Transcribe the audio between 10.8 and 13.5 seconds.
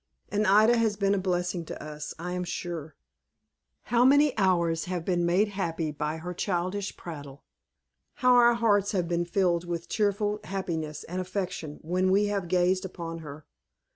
and affection when we have gazed upon her!